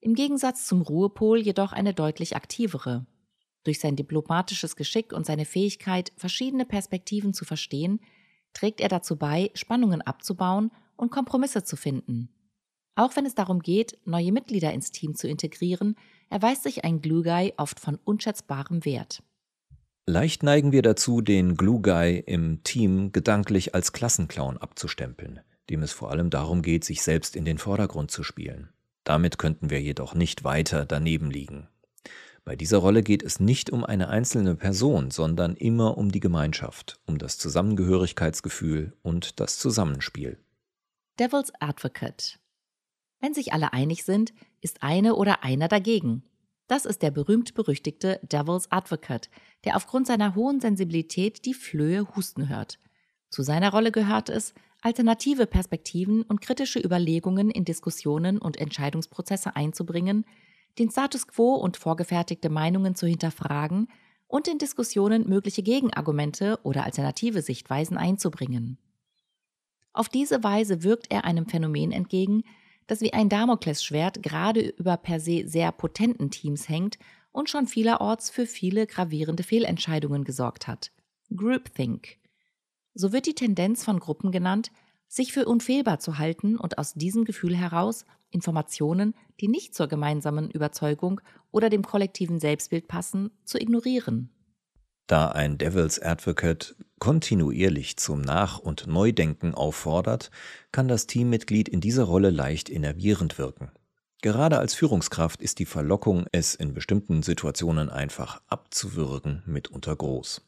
Im 0.00 0.14
Gegensatz 0.14 0.66
zum 0.66 0.80
Ruhepol 0.80 1.38
jedoch 1.38 1.72
eine 1.72 1.92
deutlich 1.92 2.34
aktivere. 2.34 3.06
Durch 3.62 3.78
sein 3.78 3.94
diplomatisches 3.94 4.74
Geschick 4.74 5.12
und 5.12 5.26
seine 5.26 5.44
Fähigkeit, 5.44 6.12
verschiedene 6.16 6.64
Perspektiven 6.64 7.34
zu 7.34 7.44
verstehen, 7.44 8.00
trägt 8.54 8.80
er 8.80 8.88
dazu 8.88 9.16
bei, 9.16 9.50
Spannungen 9.52 10.00
abzubauen 10.00 10.70
und 10.96 11.10
Kompromisse 11.10 11.62
zu 11.62 11.76
finden. 11.76 12.30
Auch 12.94 13.16
wenn 13.16 13.26
es 13.26 13.34
darum 13.34 13.60
geht, 13.60 13.98
neue 14.06 14.32
Mitglieder 14.32 14.72
ins 14.72 14.92
Team 14.92 15.14
zu 15.14 15.28
integrieren, 15.28 15.94
erweist 16.30 16.62
sich 16.62 16.84
ein 16.84 17.02
Glue 17.02 17.52
oft 17.58 17.78
von 17.78 17.96
unschätzbarem 18.06 18.86
Wert. 18.86 19.22
Leicht 20.08 20.42
neigen 20.42 20.72
wir 20.72 20.80
dazu, 20.80 21.20
den 21.20 21.54
Glue 21.54 21.82
Guy 21.82 22.22
im 22.24 22.62
Team 22.62 23.12
gedanklich 23.12 23.74
als 23.74 23.92
Klassenclown 23.92 24.56
abzustempeln, 24.56 25.40
dem 25.68 25.82
es 25.82 25.92
vor 25.92 26.10
allem 26.10 26.30
darum 26.30 26.62
geht, 26.62 26.82
sich 26.82 27.02
selbst 27.02 27.36
in 27.36 27.44
den 27.44 27.58
Vordergrund 27.58 28.10
zu 28.10 28.22
spielen. 28.22 28.70
Damit 29.04 29.36
könnten 29.36 29.68
wir 29.68 29.82
jedoch 29.82 30.14
nicht 30.14 30.44
weiter 30.44 30.86
daneben 30.86 31.30
liegen. 31.30 31.68
Bei 32.46 32.56
dieser 32.56 32.78
Rolle 32.78 33.02
geht 33.02 33.22
es 33.22 33.38
nicht 33.38 33.68
um 33.68 33.84
eine 33.84 34.08
einzelne 34.08 34.54
Person, 34.54 35.10
sondern 35.10 35.56
immer 35.56 35.98
um 35.98 36.10
die 36.10 36.20
Gemeinschaft, 36.20 36.98
um 37.04 37.18
das 37.18 37.36
Zusammengehörigkeitsgefühl 37.36 38.96
und 39.02 39.40
das 39.40 39.58
Zusammenspiel. 39.58 40.38
Devil's 41.18 41.52
Advocate 41.60 42.38
wenn 43.20 43.34
sich 43.34 43.52
alle 43.52 43.72
einig 43.72 44.04
sind, 44.04 44.32
ist 44.60 44.82
eine 44.82 45.16
oder 45.16 45.42
einer 45.42 45.68
dagegen. 45.68 46.22
Das 46.68 46.84
ist 46.84 47.02
der 47.02 47.10
berühmt-berüchtigte 47.10 48.20
Devil's 48.22 48.70
Advocate, 48.70 49.30
der 49.64 49.74
aufgrund 49.74 50.06
seiner 50.06 50.34
hohen 50.34 50.60
Sensibilität 50.60 51.44
die 51.46 51.54
Flöhe 51.54 52.06
husten 52.14 52.48
hört. 52.48 52.78
Zu 53.30 53.42
seiner 53.42 53.70
Rolle 53.72 53.90
gehört 53.90 54.28
es, 54.28 54.54
alternative 54.82 55.46
Perspektiven 55.46 56.22
und 56.22 56.40
kritische 56.40 56.78
Überlegungen 56.78 57.50
in 57.50 57.64
Diskussionen 57.64 58.38
und 58.38 58.58
Entscheidungsprozesse 58.58 59.56
einzubringen, 59.56 60.24
den 60.78 60.90
Status 60.90 61.26
quo 61.26 61.54
und 61.54 61.78
vorgefertigte 61.78 62.50
Meinungen 62.50 62.94
zu 62.94 63.06
hinterfragen 63.06 63.88
und 64.26 64.46
in 64.46 64.58
Diskussionen 64.58 65.26
mögliche 65.26 65.62
Gegenargumente 65.62 66.60
oder 66.62 66.84
alternative 66.84 67.40
Sichtweisen 67.40 67.96
einzubringen. 67.96 68.78
Auf 69.94 70.10
diese 70.10 70.44
Weise 70.44 70.82
wirkt 70.84 71.10
er 71.10 71.24
einem 71.24 71.46
Phänomen 71.46 71.92
entgegen, 71.92 72.44
das 72.88 73.00
wie 73.00 73.12
ein 73.12 73.28
Damoklesschwert 73.28 74.22
gerade 74.22 74.60
über 74.60 74.96
per 74.96 75.20
se 75.20 75.44
sehr 75.46 75.70
potenten 75.70 76.30
Teams 76.30 76.68
hängt 76.68 76.98
und 77.30 77.48
schon 77.48 77.68
vielerorts 77.68 78.30
für 78.30 78.46
viele 78.46 78.86
gravierende 78.86 79.44
Fehlentscheidungen 79.44 80.24
gesorgt 80.24 80.66
hat. 80.66 80.90
Groupthink. 81.34 82.16
So 82.94 83.12
wird 83.12 83.26
die 83.26 83.34
Tendenz 83.34 83.84
von 83.84 84.00
Gruppen 84.00 84.32
genannt, 84.32 84.72
sich 85.06 85.32
für 85.32 85.46
unfehlbar 85.46 86.00
zu 86.00 86.18
halten 86.18 86.56
und 86.56 86.78
aus 86.78 86.94
diesem 86.94 87.24
Gefühl 87.24 87.54
heraus 87.54 88.04
Informationen, 88.30 89.14
die 89.40 89.48
nicht 89.48 89.74
zur 89.74 89.86
gemeinsamen 89.86 90.50
Überzeugung 90.50 91.20
oder 91.50 91.70
dem 91.70 91.82
kollektiven 91.82 92.40
Selbstbild 92.40 92.88
passen, 92.88 93.30
zu 93.44 93.58
ignorieren. 93.58 94.30
Da 95.08 95.30
ein 95.30 95.56
Devil's 95.56 95.98
Advocate 95.98 96.76
kontinuierlich 96.98 97.96
zum 97.96 98.20
Nach- 98.20 98.58
und 98.58 98.86
Neudenken 98.86 99.54
auffordert, 99.54 100.30
kann 100.70 100.86
das 100.86 101.06
Teammitglied 101.06 101.66
in 101.66 101.80
dieser 101.80 102.04
Rolle 102.04 102.28
leicht 102.28 102.68
innervierend 102.68 103.38
wirken. 103.38 103.70
Gerade 104.20 104.58
als 104.58 104.74
Führungskraft 104.74 105.40
ist 105.40 105.60
die 105.60 105.64
Verlockung, 105.64 106.26
es 106.32 106.54
in 106.54 106.74
bestimmten 106.74 107.22
Situationen 107.22 107.88
einfach 107.88 108.42
abzuwürgen, 108.48 109.42
mitunter 109.46 109.96
groß. 109.96 110.42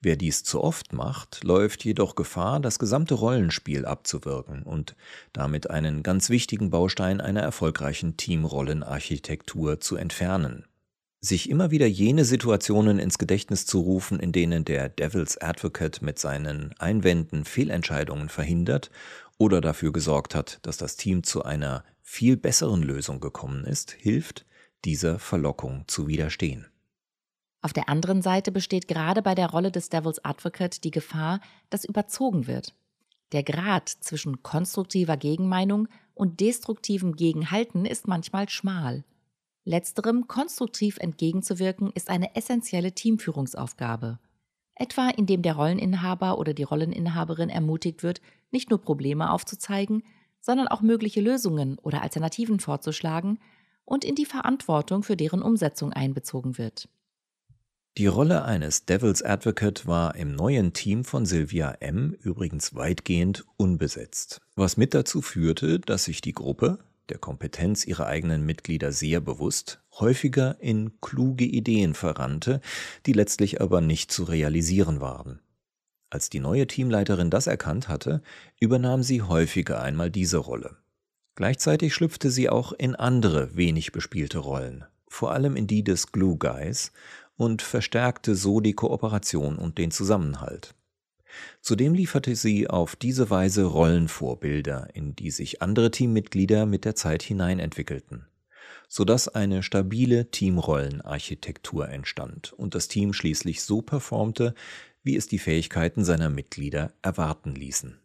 Wer 0.00 0.14
dies 0.14 0.44
zu 0.44 0.62
oft 0.62 0.92
macht, 0.92 1.42
läuft 1.42 1.84
jedoch 1.84 2.14
Gefahr, 2.14 2.60
das 2.60 2.78
gesamte 2.78 3.14
Rollenspiel 3.14 3.84
abzuwirken 3.84 4.62
und 4.62 4.94
damit 5.32 5.70
einen 5.70 6.04
ganz 6.04 6.30
wichtigen 6.30 6.70
Baustein 6.70 7.20
einer 7.20 7.40
erfolgreichen 7.40 8.16
Teamrollenarchitektur 8.16 9.80
zu 9.80 9.96
entfernen. 9.96 10.66
Sich 11.24 11.48
immer 11.48 11.70
wieder 11.70 11.86
jene 11.86 12.24
Situationen 12.24 12.98
ins 12.98 13.16
Gedächtnis 13.16 13.64
zu 13.64 13.78
rufen, 13.78 14.18
in 14.18 14.32
denen 14.32 14.64
der 14.64 14.88
Devil's 14.88 15.40
Advocate 15.40 16.02
mit 16.02 16.18
seinen 16.18 16.74
Einwänden 16.80 17.44
Fehlentscheidungen 17.44 18.28
verhindert 18.28 18.90
oder 19.38 19.60
dafür 19.60 19.92
gesorgt 19.92 20.34
hat, 20.34 20.58
dass 20.62 20.78
das 20.78 20.96
Team 20.96 21.22
zu 21.22 21.44
einer 21.44 21.84
viel 22.02 22.36
besseren 22.36 22.82
Lösung 22.82 23.20
gekommen 23.20 23.64
ist, 23.64 23.92
hilft, 23.92 24.44
dieser 24.84 25.20
Verlockung 25.20 25.84
zu 25.86 26.08
widerstehen. 26.08 26.66
Auf 27.60 27.72
der 27.72 27.88
anderen 27.88 28.20
Seite 28.22 28.50
besteht 28.50 28.88
gerade 28.88 29.22
bei 29.22 29.36
der 29.36 29.48
Rolle 29.48 29.70
des 29.70 29.90
Devil's 29.90 30.24
Advocate 30.24 30.82
die 30.82 30.90
Gefahr, 30.90 31.40
dass 31.70 31.84
überzogen 31.84 32.48
wird. 32.48 32.74
Der 33.30 33.44
Grad 33.44 33.88
zwischen 33.88 34.42
konstruktiver 34.42 35.16
Gegenmeinung 35.16 35.86
und 36.14 36.40
destruktivem 36.40 37.14
Gegenhalten 37.14 37.86
ist 37.86 38.08
manchmal 38.08 38.48
schmal. 38.48 39.04
Letzterem 39.64 40.26
konstruktiv 40.26 40.98
entgegenzuwirken 40.98 41.92
ist 41.94 42.10
eine 42.10 42.34
essentielle 42.34 42.92
Teamführungsaufgabe. 42.92 44.18
Etwa 44.74 45.08
indem 45.10 45.42
der 45.42 45.54
Rolleninhaber 45.54 46.38
oder 46.38 46.54
die 46.54 46.64
Rolleninhaberin 46.64 47.48
ermutigt 47.48 48.02
wird, 48.02 48.20
nicht 48.50 48.70
nur 48.70 48.80
Probleme 48.80 49.30
aufzuzeigen, 49.30 50.02
sondern 50.40 50.66
auch 50.66 50.80
mögliche 50.82 51.20
Lösungen 51.20 51.78
oder 51.78 52.02
Alternativen 52.02 52.58
vorzuschlagen 52.58 53.38
und 53.84 54.04
in 54.04 54.14
die 54.14 54.26
Verantwortung 54.26 55.02
für 55.02 55.16
deren 55.16 55.42
Umsetzung 55.42 55.92
einbezogen 55.92 56.58
wird. 56.58 56.88
Die 57.98 58.06
Rolle 58.06 58.44
eines 58.44 58.86
Devil's 58.86 59.22
Advocate 59.22 59.86
war 59.86 60.16
im 60.16 60.34
neuen 60.34 60.72
Team 60.72 61.04
von 61.04 61.26
Sylvia 61.26 61.72
M. 61.80 62.16
übrigens 62.20 62.74
weitgehend 62.74 63.44
unbesetzt, 63.58 64.40
was 64.56 64.78
mit 64.78 64.94
dazu 64.94 65.20
führte, 65.20 65.78
dass 65.78 66.04
sich 66.04 66.22
die 66.22 66.32
Gruppe, 66.32 66.78
der 67.08 67.18
Kompetenz 67.18 67.86
ihrer 67.86 68.06
eigenen 68.06 68.44
Mitglieder 68.44 68.92
sehr 68.92 69.20
bewusst, 69.20 69.82
häufiger 69.98 70.56
in 70.60 71.00
kluge 71.00 71.44
Ideen 71.44 71.94
verrannte, 71.94 72.60
die 73.06 73.12
letztlich 73.12 73.60
aber 73.60 73.80
nicht 73.80 74.12
zu 74.12 74.24
realisieren 74.24 75.00
waren. 75.00 75.40
Als 76.10 76.28
die 76.28 76.40
neue 76.40 76.66
Teamleiterin 76.66 77.30
das 77.30 77.46
erkannt 77.46 77.88
hatte, 77.88 78.22
übernahm 78.60 79.02
sie 79.02 79.22
häufiger 79.22 79.82
einmal 79.82 80.10
diese 80.10 80.36
Rolle. 80.36 80.76
Gleichzeitig 81.34 81.94
schlüpfte 81.94 82.30
sie 82.30 82.50
auch 82.50 82.72
in 82.72 82.94
andere 82.94 83.56
wenig 83.56 83.92
bespielte 83.92 84.38
Rollen, 84.38 84.84
vor 85.08 85.32
allem 85.32 85.56
in 85.56 85.66
die 85.66 85.82
des 85.82 86.12
Glue 86.12 86.36
Guys 86.36 86.92
und 87.36 87.62
verstärkte 87.62 88.34
so 88.34 88.60
die 88.60 88.74
Kooperation 88.74 89.56
und 89.56 89.78
den 89.78 89.90
Zusammenhalt. 89.90 90.74
Zudem 91.60 91.94
lieferte 91.94 92.34
sie 92.36 92.68
auf 92.68 92.96
diese 92.96 93.30
Weise 93.30 93.64
Rollenvorbilder, 93.64 94.88
in 94.94 95.14
die 95.16 95.30
sich 95.30 95.62
andere 95.62 95.90
Teammitglieder 95.90 96.66
mit 96.66 96.84
der 96.84 96.94
Zeit 96.94 97.22
hineinentwickelten, 97.22 98.26
sodass 98.88 99.28
eine 99.28 99.62
stabile 99.62 100.30
Teamrollenarchitektur 100.30 101.88
entstand 101.88 102.52
und 102.52 102.74
das 102.74 102.88
Team 102.88 103.12
schließlich 103.12 103.62
so 103.62 103.82
performte, 103.82 104.54
wie 105.02 105.16
es 105.16 105.26
die 105.26 105.38
Fähigkeiten 105.38 106.04
seiner 106.04 106.30
Mitglieder 106.30 106.92
erwarten 107.02 107.54
ließen. 107.54 107.98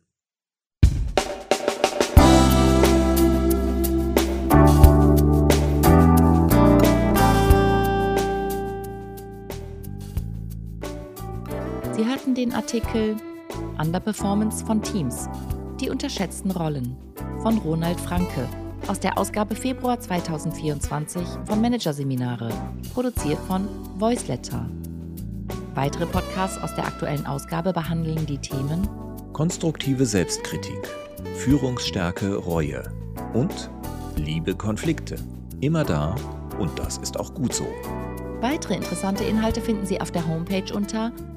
Sie 11.97 12.05
hörten 12.05 12.35
den 12.35 12.53
Artikel 12.53 13.15
Underperformance 13.79 14.63
von 14.63 14.83
Teams. 14.83 15.27
Die 15.81 15.89
unterschätzten 15.89 16.51
Rollen 16.51 16.95
von 17.41 17.57
Ronald 17.57 17.99
Franke 17.99 18.47
aus 18.85 18.99
der 18.99 19.17
Ausgabe 19.17 19.55
Februar 19.55 19.99
2024 19.99 21.23
von 21.45 21.59
Managerseminare, 21.59 22.49
produziert 22.93 23.39
von 23.47 23.67
Voiceletter. 23.97 24.69
Weitere 25.73 26.05
Podcasts 26.05 26.61
aus 26.61 26.75
der 26.75 26.85
aktuellen 26.85 27.25
Ausgabe 27.25 27.73
behandeln 27.73 28.27
die 28.27 28.37
Themen 28.37 28.87
Konstruktive 29.33 30.05
Selbstkritik, 30.05 30.87
Führungsstärke, 31.37 32.35
Reue 32.35 32.83
und 33.33 33.71
Liebe 34.15 34.53
Konflikte. 34.53 35.15
Immer 35.61 35.83
da 35.83 36.15
und 36.59 36.77
das 36.77 36.99
ist 36.99 37.19
auch 37.19 37.33
gut 37.33 37.55
so. 37.55 37.65
Weitere 38.39 38.75
interessante 38.75 39.23
Inhalte 39.23 39.61
finden 39.61 39.87
Sie 39.87 39.99
auf 39.99 40.11
der 40.11 40.27
Homepage 40.27 40.71
unter 40.71 41.11